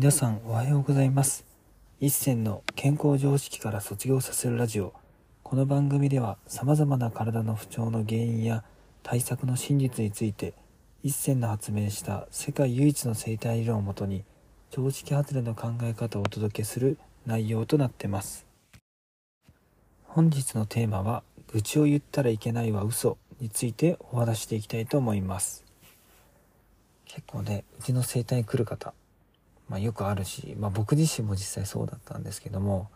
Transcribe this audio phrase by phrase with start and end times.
[0.00, 1.44] 皆さんおはようございます。
[2.00, 4.94] 一銭の健康常識から卒業させるラジオ。
[5.42, 8.64] この番組では様々な体の不調の原因や
[9.02, 10.54] 対策の真実について
[11.02, 14.24] 一銭の発明した世界唯一の生態理論をもとに
[14.70, 18.46] 常識外れの考え方をお届けする内容となってます。
[20.04, 21.22] 本日のテーマは
[21.52, 25.62] 愚痴を言ったらいけないは嘘についてお話していきたいと思います。
[27.04, 28.94] 結構ねうちの生態に来る方
[29.70, 32.90] まあ、よくあるし、まあ、僕自身も実際そうだったんですけども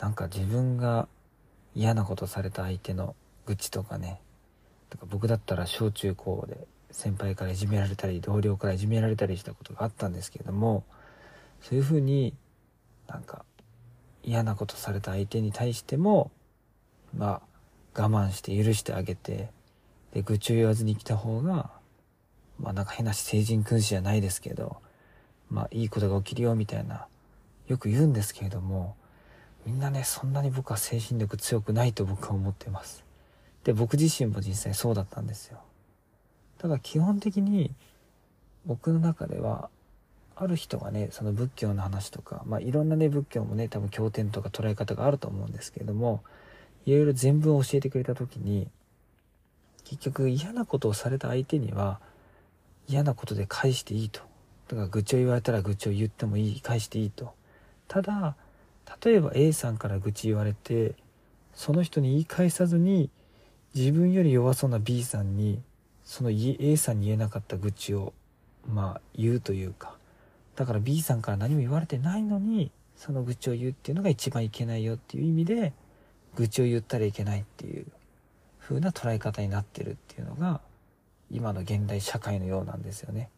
[0.00, 1.06] なんか自分が
[1.74, 4.20] 嫌なことされた相手の愚痴とかね
[4.88, 10.82] とか僕だったら小中高で先輩からいじめられたり同僚からいじめられたりしたことがあったんですけども
[11.60, 12.32] そういうふうに
[13.06, 13.44] なんか
[14.22, 16.30] 嫌なことされた相手に対しても
[17.14, 17.42] ま
[17.94, 19.50] あ我慢して許してあげて
[20.14, 21.70] で愚痴を言わずに来た方が
[22.58, 24.78] まあなんか変なし成人君子じゃないですけど
[25.50, 27.06] まあいいことが起きるよみたいな
[27.66, 28.96] よく言うんですけれども
[29.66, 33.04] みんなねそんなに僕は精神力強くないと僕は思ってます。
[33.64, 35.58] で僕自身も実際そうだったんですよ。
[36.58, 37.74] ただ基本的に
[38.64, 39.68] 僕の中では
[40.36, 46.22] ある人がねその仏教の話とかまあいろんなね仏教もね多分経典とか捉え方があると思うんですけれども
[46.86, 48.68] いろいろ全文を教えてくれた時に
[49.84, 52.00] 結局嫌なことをされた相手には
[52.88, 54.27] 嫌なことで返していいと。
[54.68, 57.32] だから愚痴を言われたら愚痴を言ってもいい返していいと
[57.88, 58.36] ただ
[59.04, 60.94] 例えば A さんから愚痴言われて
[61.54, 63.10] その人に言い返さずに
[63.74, 65.60] 自分より弱そうな B さんに
[66.04, 68.12] その A さんに言えなかった愚痴を
[68.66, 69.96] まあ言うというか
[70.56, 75.72] だから B さんから何も言われてないのにその愚痴を言うっていうのが一番いけないよっていう意味で
[76.34, 77.86] 愚痴を言ったらいけないっていう
[78.60, 80.60] 風な捉え方になってるっていうのが
[81.30, 83.30] 今の現代社会のようなんですよね。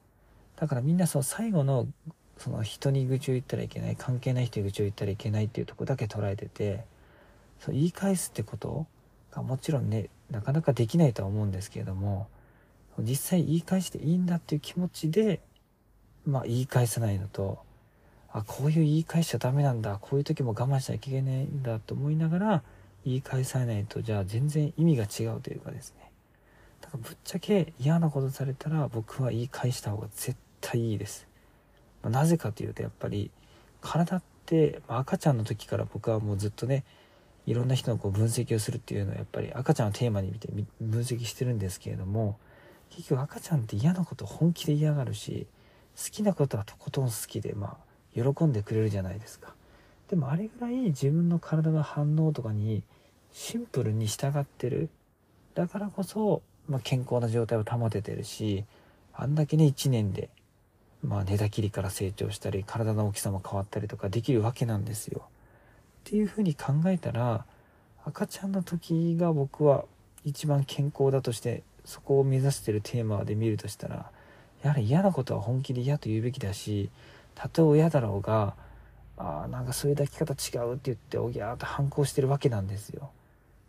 [0.61, 1.89] だからみんなその最後の
[2.37, 6.85] その人に愚痴を言ったらいけない関係ない人に愚痴を言ったらいけないっていうとこだけ捉えてて
[7.59, 8.87] そう言い返すってこと
[9.31, 12.29] がもちろんねなかなかできないとは思うんですけれども
[12.99, 15.41] 実際言い返していいんだっていう気持ちで
[16.27, 17.59] まあ言い返さないのと
[18.33, 22.63] あこういう言い返しちゃダメなんだこういう時も我慢しちゃいけないんだと思いながら
[23.05, 26.11] 言い返さないとじゃあ全然意味が違うというかですね。
[26.83, 31.27] だからぶっちゃけ嫌なことされたら僕は言い返した方が絶対いいです。
[32.03, 33.31] まあ、なぜかというとやっぱり
[33.81, 36.85] 体って、まあ、赤ちゃんの時から僕はもうずっとね
[37.47, 40.49] いろんな人のこう分析をするっていうのはやっぱり赤ちゃんをテーマに見て
[40.81, 42.39] 分析してるんですけれども
[42.91, 45.47] 結局赤ちゃんって嫌なこと本気で嫌がるし
[45.97, 49.55] 好きなことはとことん好きでまあ喜んでくれるじゃないですか
[50.09, 52.83] でもあれぐらい自分の体の反応とかに
[53.33, 54.89] シンプルに従ってる
[55.55, 58.65] だからこそ、まあ、健康な状態を保ててるし
[59.15, 60.31] あんだけね1年で
[61.03, 65.23] まあ、寝たきりから成長したり体の大きさも変わったりとかできるわけなんですよ。
[66.01, 67.45] っていうふうに考えたら
[68.05, 69.85] 赤ちゃんの時が僕は
[70.25, 74.11] 一番健康だとしてそこを目指してるテーマで見るとしたら
[74.63, 76.91] やはり嫌なことは本気で嫌と言うべきだし
[77.35, 78.55] たとえ親だろうが
[79.17, 83.11] あなんかそういう抱き方違うって言っておぎゃーと反抗してるわけなんですよ。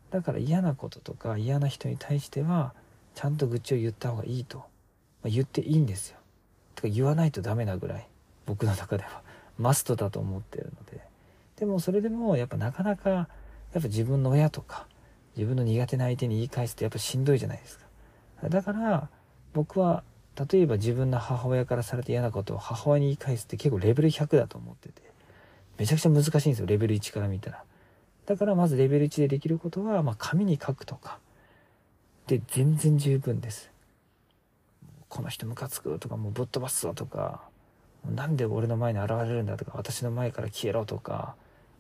[0.09, 2.73] だから嫌なこととか嫌な人に対しては
[3.15, 4.63] ちゃんと愚痴を言った方がいいと、ま
[5.25, 6.17] あ、言っていいんですよ。
[6.75, 8.07] とか言わないとダメなぐらい
[8.45, 9.21] 僕の中では。
[9.57, 11.01] マストだと思ってるので。
[11.57, 13.27] でもそれでもやっぱなかなかやっ
[13.73, 14.87] ぱ自分の親とか
[15.37, 18.49] 自分の苦手な相手に言い返すってやっぱしんどいじゃないですか。
[18.49, 19.09] だから
[19.53, 20.03] 僕は
[20.51, 25.11] 例えば自分の母親からされて嫌なことを母親に言い返すって結構レベル100だと思ってて。
[25.77, 27.63] めちゃくちゃ難しいんですよレベル1から見たら。
[28.27, 31.19] だからまずレベル1でできることは、まあ、紙に書くとか。
[32.27, 33.70] で全然十分です。
[35.11, 37.41] この人ムカつくとかもうぶっ飛ばすぞとか
[38.15, 41.35] なんで俺の前に現れるんだとか私の前から消えろとか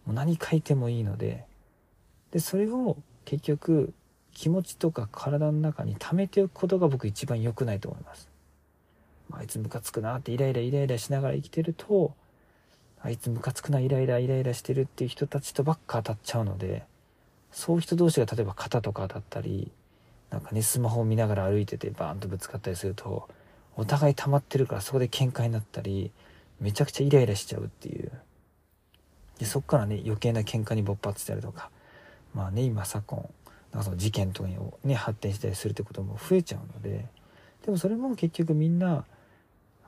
[0.05, 1.45] もう何書いてもいいので
[2.31, 3.93] でそれを結局
[4.33, 8.29] 気持ちとか体の中に溜めておくことが僕一番良くないと思います。
[9.31, 12.13] あいつムカつくなってイライライライラしながら生きてると
[13.01, 16.83] あいつムカつくなイライライライラしてるっていう人たちとばっか当たっちゃうので
[17.53, 19.71] そういう人同士が例えば肩とか当たったり
[20.31, 23.29] なんかねスマホを見ながら歩いててバーンとぶつかったりすると
[23.75, 26.11] お互い溜まってるからそこで喧嘩になったり
[26.59, 28.11] めちゃくちゃイライラしちゃうっていう
[29.39, 31.69] でそっからね余計な喧嘩に勃発したりとか
[32.33, 33.29] まあね今昨今
[33.71, 37.05] なんかその事件とかにね発展したりするってことも増えちゃうので
[37.65, 39.05] でもそれも結局みんな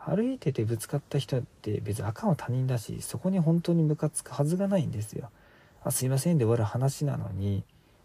[0.06, 5.30] 歩いててぶつかった人って別に赤の他人だしそこに本当にムカつくはずがないんですよ。
[5.86, 7.64] あすいませんで終わる話なのに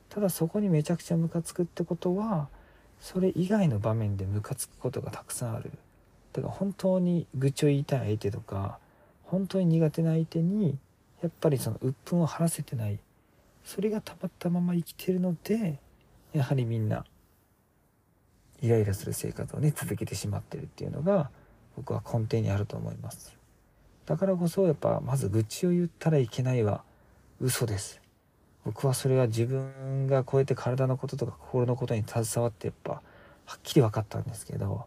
[0.08, 2.48] ただそこにめちゃくちゃムカつくってことは
[3.00, 5.70] それ以外の場面でムカつくことがたくさんある。
[6.32, 8.78] だから本当に愚痴を言いたい相手とか
[9.24, 10.78] 本当に苦手な相手に
[11.22, 12.98] やっぱりその鬱憤を晴らせてない。
[13.64, 15.78] それがたまったまま生きてるので
[16.32, 17.04] やはりみんな
[18.62, 21.30] イライラする生活をね続けてしまってるっていうのが
[21.76, 23.36] 僕は根底にあると思います。
[24.06, 26.82] だからこそやっぱまず愚痴を言ったらいけないは
[27.40, 28.00] 嘘です。
[28.68, 33.00] 僕はそれは自分がこうやって体のこととか心のことに携わってやっぱは
[33.56, 34.84] っきり分かったんですけど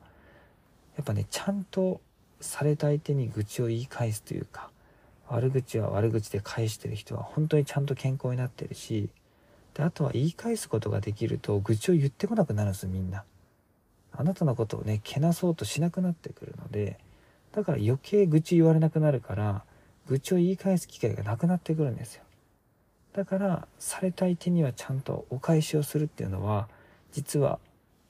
[0.98, 2.00] やっぱねちゃんと
[2.42, 4.70] された相手に愚痴を言い返すというか
[5.30, 9.10] 悪口は悪口で返してる人は本当にちゃんと健康になってるし
[9.74, 13.24] であとは言い返すことができると愚痴を言ってこなくなるんですみんな。
[14.12, 17.00] あなたのことをねけなそうとしなくなってくるので
[17.52, 19.64] だから余計愚痴言われなくなるから
[20.08, 22.24] 愚痴を言い返す機会がなくなってくるんですよ。
[23.14, 26.68] だからされた相手にはちゃんとお返しをするっていうのは
[27.12, 27.60] 実は、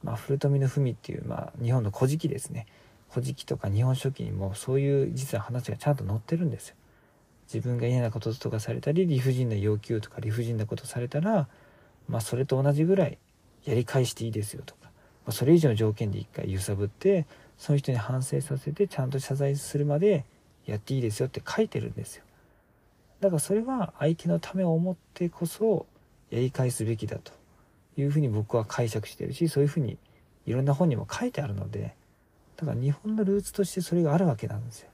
[0.04, 2.68] まあ、古富の文っていう、まあ、日本の古事記ですね。
[3.10, 6.76] 古事記とか日本書紀にもそういう実は話がちゃんと載ってるんですよ。
[7.54, 11.50] 自分が嫌なこととかされたり理不尽な要求とか理不尽なことされたら、
[12.08, 13.18] まあ、それと同じぐらい
[13.66, 14.90] やり返していいですよとか、ま
[15.28, 17.26] あ、それ以上の条件で一回揺さぶって
[17.58, 20.24] その人に反省させてちゃんと謝罪するまで
[20.66, 22.24] やっていいですよって書いてるんですよ。
[23.22, 25.86] だからそれは相手のためを思ってこそ
[26.30, 27.42] やり返すべきだと。
[27.98, 29.98] いうふうに僕は解釈してるしそういうふうに
[30.46, 31.96] いろんな本にも書いてあるので
[32.58, 34.90] だから日本のルーツとしてそれがあるわけなんですよ。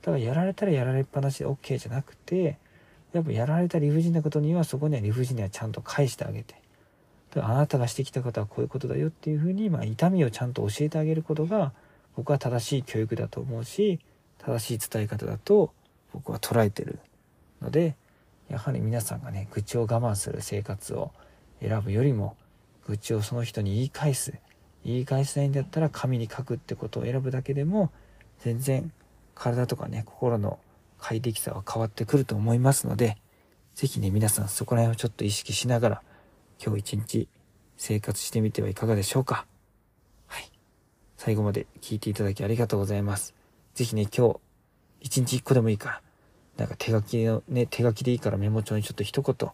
[0.00, 2.58] だからやられたらやられっぱなしで OK じゃなくて
[3.12, 6.54] やっぱやられた理不尽なことにはそこには理不尽にはちゃんと返してあげて
[7.34, 11.72] だからあなたがしてきたことはこういうことだよっていうふうに、まあ、痛みをちゃんと教えてあげることが
[12.16, 13.98] 僕は正しい教育だと思うし
[14.38, 15.72] 正しい伝え方だと
[16.12, 16.98] 僕は捉えてる。
[17.64, 17.96] ので
[18.48, 21.10] やはり皆さんがね愚痴を我慢する生活を
[21.60, 22.36] 選ぶよりも
[22.86, 24.34] 愚痴をその人に言い返す
[24.84, 27.90] 言い返せないんだったら紙に書くってことを選ぶだけでも
[28.40, 28.92] 全然
[29.34, 30.58] 体とかね、心の
[30.98, 33.18] 快適さは変わってくると思いますので、
[33.74, 36.02] 是非ね、皆さんそこら辺をちょっと意識しながら、
[36.64, 37.28] 今日一日
[37.76, 39.46] 生活してみてはいかがでしょうか。
[40.26, 40.50] はい。
[41.16, 43.34] 最後まで聞いていただきありがとうございます。
[43.74, 44.36] 是非ね、今日、
[45.00, 46.02] 一日一個でもいいから、
[46.56, 49.50] なんか手書きのね、手書きでいいからメモ帳にちょっと一言、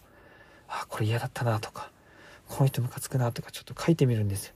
[0.68, 1.90] あ、これ嫌だったなとか、
[2.48, 4.54] この人ムカつくなとかちょっと書いてみるんですよ。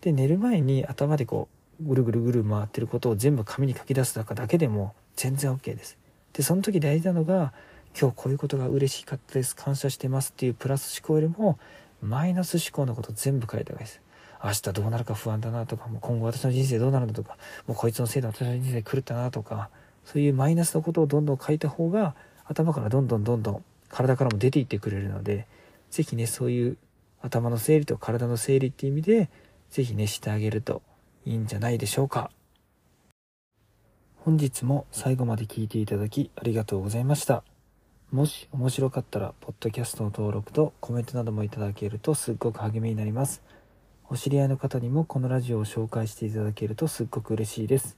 [0.00, 1.48] で、寝る前に頭でこ
[1.80, 5.96] う、ぐるぐるぐる回ってることを全部紙に書き出すだけでも全然 OK です。
[6.32, 7.52] で、その時大事なのが、
[7.98, 11.58] 今日こういうことが嬉しかったです、感謝してますっていうプラス思考よりも、
[12.02, 14.00] マイナス思考のこと全部書いた方がいいです。
[14.42, 17.36] 明日どうなるか不安だなとか、もう今後私の人生どうなるんだとか、
[17.66, 19.68] もうこいつのせいで私の人生狂ったなとか、
[20.10, 25.46] そういうマイナスのことをどんどん書いた方が、頭からどんどんどんどん体からも出ていってくれるので、
[25.92, 26.78] 是非ね、そういう
[27.20, 29.30] 頭の整理と体の整理っていう意味で、
[29.70, 30.82] 是非ね、してあげると
[31.24, 32.32] いいんじゃないでしょうか。
[34.16, 37.44] 本日も最後まで聞いていただきありがとうございました。
[38.10, 43.42] もし面白かったらポッドキャストの登録とコメントなどもいただけるとすっごく励みになります。
[44.08, 47.96] お知り合いの方にもこのラジオを紹介していただけるとすっごく嬉しいです。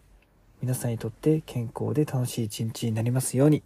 [0.62, 3.64] 皆さんにとって健康で楽しい一日になりますように。